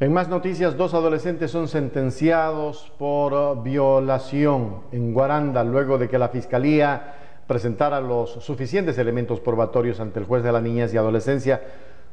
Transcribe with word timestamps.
En 0.00 0.12
más 0.12 0.28
noticias, 0.28 0.76
dos 0.76 0.94
adolescentes 0.94 1.50
son 1.50 1.66
sentenciados 1.66 2.92
por 2.98 3.64
violación 3.64 4.82
en 4.92 5.12
Guaranda 5.12 5.64
luego 5.64 5.98
de 5.98 6.08
que 6.08 6.18
la 6.18 6.28
Fiscalía 6.28 7.16
presentara 7.48 8.00
los 8.00 8.30
suficientes 8.30 8.96
elementos 8.98 9.40
probatorios 9.40 9.98
ante 9.98 10.20
el 10.20 10.26
juez 10.26 10.44
de 10.44 10.52
la 10.52 10.60
niñez 10.60 10.94
y 10.94 10.98
adolescencia. 10.98 11.62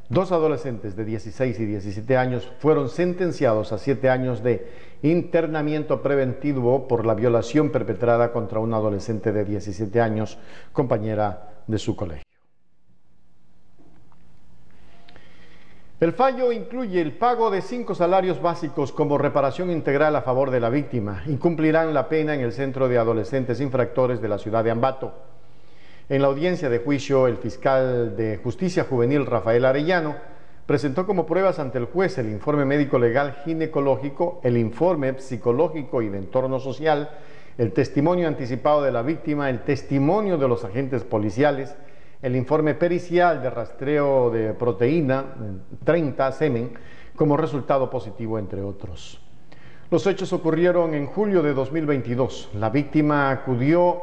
Dos 0.10 0.32
adolescentes 0.32 0.96
de 0.96 1.06
16 1.06 1.60
y 1.60 1.66
17 1.68 2.18
años 2.18 2.52
fueron 2.58 2.90
sentenciados 2.90 3.72
a 3.72 3.78
siete 3.78 4.10
años 4.10 4.42
de 4.42 4.68
internamiento 5.04 6.02
preventivo 6.02 6.88
por 6.88 7.06
la 7.06 7.14
violación 7.14 7.70
perpetrada 7.70 8.32
contra 8.32 8.60
una 8.60 8.78
adolescente 8.78 9.32
de 9.32 9.46
17 9.46 10.02
años, 10.02 10.40
compañera 10.74 11.50
de 11.68 11.78
su 11.78 11.96
colegio. 11.96 12.25
El 16.06 16.14
fallo 16.14 16.52
incluye 16.52 17.02
el 17.02 17.14
pago 17.14 17.50
de 17.50 17.64
cinco 17.64 17.96
salarios 17.96 18.40
básicos 18.40 18.92
como 18.92 19.18
reparación 19.18 19.72
integral 19.72 20.16
a 20.16 20.22
favor 20.22 20.52
de 20.52 20.60
la 20.60 20.70
víctima. 20.70 21.24
Incumplirán 21.26 21.96
la 21.96 22.08
pena 22.10 22.36
en 22.36 22.42
el 22.42 22.52
Centro 22.52 22.88
de 22.88 23.00
Adolescentes 23.00 23.60
Infractores 23.60 24.22
de 24.22 24.28
la 24.28 24.38
ciudad 24.38 24.64
de 24.64 24.70
Ambato. 24.70 25.14
En 26.08 26.22
la 26.22 26.28
audiencia 26.28 26.70
de 26.70 26.78
juicio, 26.78 27.26
el 27.26 27.38
fiscal 27.38 28.16
de 28.16 28.38
Justicia 28.38 28.84
Juvenil 28.88 29.26
Rafael 29.26 29.66
Arellano 29.66 30.16
presentó 30.68 31.08
como 31.08 31.26
pruebas 31.26 31.58
ante 31.58 31.80
el 31.80 31.86
juez 31.86 32.20
el 32.20 32.30
informe 32.30 32.66
médico 32.66 33.00
legal 33.00 33.38
ginecológico, 33.44 34.42
el 34.44 34.58
informe 34.58 35.20
psicológico 35.20 36.04
y 36.04 36.10
de 36.10 36.20
entorno 36.20 36.60
social, 36.60 37.10
el 37.58 37.74
testimonio 37.74 38.28
anticipado 38.28 38.84
de 38.84 38.92
la 38.92 39.02
víctima, 39.02 39.50
el 39.50 39.62
testimonio 39.62 40.38
de 40.38 40.48
los 40.48 40.64
agentes 40.66 41.04
policiales, 41.04 41.76
el 42.26 42.36
informe 42.36 42.74
pericial 42.74 43.40
de 43.40 43.52
rastreo 43.52 44.32
de 44.32 44.56
proteína 44.56 45.26
30 45.84 46.32
semen 46.32 46.74
como 47.16 47.38
resultado 47.38 47.88
positivo, 47.88 48.40
entre 48.40 48.64
otros. 48.64 49.22
Los 49.92 50.08
hechos 50.08 50.34
ocurrieron 50.34 50.96
en 50.96 51.06
julio 51.06 51.44
de 51.44 51.54
2022. 51.54 52.50
La 52.56 52.72
víctima 52.72 53.30
acudió 53.30 54.02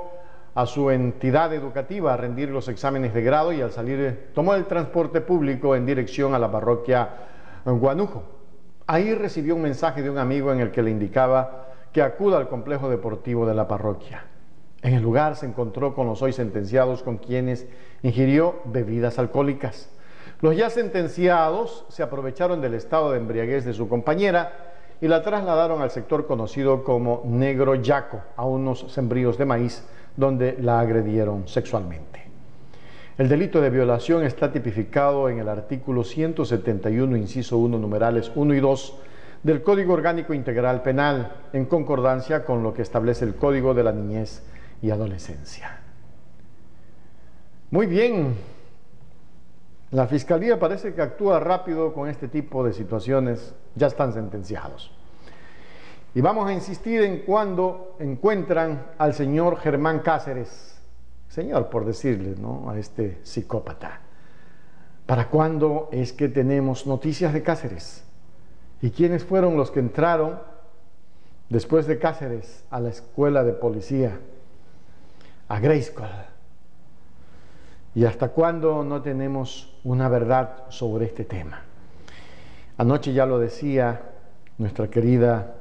a 0.55 0.67
su 0.67 0.92
entidad 0.92 1.53
educativa 1.53 2.14
a 2.14 2.17
rendir 2.17 2.51
los 2.51 2.69
exámenes 2.69 3.12
de 3.12 3.23
grado 3.23 3.53
y 3.53 3.61
al 3.61 3.73
salir 3.73 4.31
tomó 4.33 4.55
el 4.55 4.67
transporte 4.67 5.20
público 5.20 5.75
en 5.75 5.84
dirección 5.84 6.33
a 6.33 6.39
la 6.39 6.53
parroquia 6.53 7.09
Guanujo. 7.64 8.23
Ahí 8.86 9.14
recibió 9.14 9.57
un 9.57 9.62
mensaje 9.62 10.01
de 10.01 10.11
un 10.11 10.19
amigo 10.19 10.53
en 10.53 10.61
el 10.61 10.70
que 10.70 10.84
le 10.84 10.92
indicaba 10.92 11.70
que 11.92 12.03
acuda 12.03 12.39
al 12.39 12.48
complejo 12.48 12.89
deportivo 12.89 13.47
de 13.47 13.55
la 13.55 13.67
parroquia. 13.67 14.27
En 14.83 14.94
el 14.94 15.02
lugar 15.02 15.36
se 15.36 15.47
encontró 15.47 15.94
con 15.94 16.08
los 16.08 16.22
hoy 16.22 16.33
sentenciados 16.33 17.05
con 17.05 17.19
quienes 17.19 17.66
ingirió 18.02 18.56
bebidas 18.64 19.19
alcohólicas. 19.20 19.89
Los 20.41 20.56
ya 20.56 20.70
sentenciados 20.70 21.84
se 21.89 22.02
aprovecharon 22.02 22.61
del 22.61 22.74
estado 22.74 23.12
de 23.12 23.19
embriaguez 23.19 23.64
de 23.64 23.74
su 23.74 23.89
compañera 23.89 24.72
y 25.00 25.06
la 25.06 25.22
trasladaron 25.22 25.83
al 25.83 25.92
sector 25.92 26.27
conocido 26.27 26.83
como 26.83 27.22
Negro 27.24 27.77
Yaco, 27.77 28.22
a 28.36 28.44
unos 28.44 28.92
sembríos 28.92 29.39
de 29.39 29.44
maíz, 29.44 29.84
donde 30.16 30.56
la 30.61 30.80
agredieron 30.80 31.46
sexualmente. 31.46 32.22
El 33.19 33.28
delito 33.28 33.61
de 33.61 33.70
violación 33.70 34.24
está 34.24 34.50
tipificado 34.50 35.28
en 35.28 35.39
el 35.39 35.48
artículo 35.48 36.02
171, 36.02 37.17
inciso 37.17 37.58
1, 37.58 37.78
numerales 37.78 38.33
1 38.34 38.55
y 38.55 38.61
2 38.61 38.96
del 39.44 39.62
Código 39.62 39.92
Orgánico 39.92 40.34
Integral 40.34 40.83
Penal, 40.83 41.33
en 41.52 41.67
concordancia 41.67 42.44
con 42.44 42.64
lo 42.64 42.74
que 42.74 42.83
establece 42.83 43.24
el 43.24 43.36
Código 43.36 43.74
de 43.74 43.84
la 43.84 43.92
Niñez 43.92 44.42
y 44.83 44.91
adolescencia. 44.91 45.78
Muy 47.70 47.86
bien, 47.86 48.36
la 49.92 50.06
Fiscalía 50.06 50.58
parece 50.58 50.92
que 50.92 51.00
actúa 51.00 51.41
rápido 51.41 51.94
con 51.94 52.08
este 52.08 52.28
tipo 52.28 52.64
de 52.64 52.72
situaciones, 52.72 53.55
ya 53.74 53.86
están 53.86 54.12
sentenciados. 54.12 54.91
Y 56.14 56.20
vamos 56.20 56.48
a 56.48 56.52
insistir 56.52 57.00
en 57.02 57.20
cuando 57.20 57.96
encuentran 57.98 58.89
al 58.98 59.14
señor 59.14 59.57
Germán 59.57 60.01
Cáceres, 60.01 60.79
señor 61.28 61.70
por 61.70 61.86
decirle, 61.86 62.34
¿no? 62.39 62.68
A 62.68 62.78
este 62.78 63.20
psicópata. 63.23 64.01
¿Para 65.07 65.28
cuándo 65.28 65.89
es 65.92 66.12
que 66.12 66.28
tenemos 66.28 66.86
noticias 66.86 67.33
de 67.33 67.42
Cáceres? 67.42 68.05
¿Y 68.83 68.90
quiénes 68.90 69.24
fueron 69.24 69.57
los 69.57 69.70
que 69.70 69.80
entraron 69.80 70.39
después 71.48 71.86
de 71.86 71.98
Cáceres 71.98 72.64
a 72.70 72.80
la 72.80 72.90
escuela 72.90 73.45
de 73.45 73.52
policía? 73.52 74.18
A 75.52 75.61
Grayskull. 75.61 76.07
¿Y 77.95 78.07
hasta 78.07 78.30
cuándo 78.30 78.83
no 78.83 79.02
tenemos 79.02 79.79
una 79.85 80.08
verdad 80.08 80.64
sobre 80.70 81.05
este 81.05 81.24
tema? 81.24 81.61
Anoche 82.79 83.13
ya 83.13 83.27
lo 83.27 83.39
decía 83.39 84.01
nuestra 84.57 84.89
querida 84.89 85.57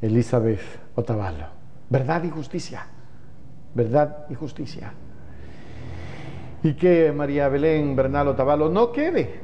Elizabeth 0.00 0.60
Otavalo. 0.94 1.46
Verdad 1.90 2.22
y 2.22 2.30
justicia. 2.30 2.86
Verdad 3.74 4.26
y 4.30 4.34
justicia. 4.34 4.92
Y 6.62 6.74
que 6.74 7.10
María 7.10 7.48
Belén 7.48 7.96
Bernal 7.96 8.28
Otavalo 8.28 8.68
no 8.68 8.92
quede, 8.92 9.40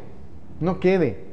no 0.61 0.79
quede 0.79 1.25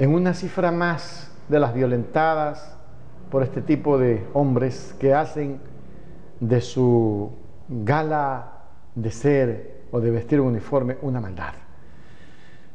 en 0.00 0.12
una 0.12 0.34
cifra 0.34 0.72
más 0.72 1.32
de 1.48 1.60
las 1.60 1.74
violentadas 1.74 2.76
por 3.30 3.44
este 3.44 3.62
tipo 3.62 3.98
de 3.98 4.26
hombres 4.34 4.96
que 4.98 5.14
hacen 5.14 5.60
de 6.40 6.60
su 6.60 7.30
gala 7.68 8.52
de 8.94 9.10
ser 9.10 9.84
o 9.90 10.00
de 10.00 10.10
vestir 10.10 10.40
un 10.40 10.48
uniforme 10.48 10.96
una 11.02 11.20
maldad. 11.20 11.54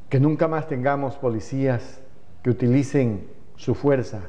Que 0.10 0.20
nunca 0.20 0.48
más 0.48 0.68
tengamos 0.68 1.16
policías 1.16 2.02
que 2.44 2.50
utilicen 2.50 3.28
su 3.56 3.76
fuerza 3.76 4.22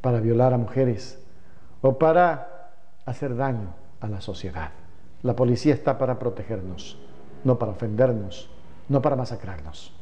para 0.00 0.20
violar 0.20 0.52
a 0.52 0.58
mujeres 0.58 1.18
o 1.80 1.98
para 1.98 2.72
hacer 3.06 3.36
daño 3.36 3.74
a 4.00 4.08
la 4.08 4.20
sociedad. 4.20 4.70
La 5.22 5.34
policía 5.34 5.74
está 5.74 5.98
para 5.98 6.18
protegernos, 6.18 6.98
no 7.44 7.58
para 7.58 7.72
ofendernos, 7.72 8.50
no 8.88 9.02
para 9.02 9.16
masacrarnos. 9.16 9.97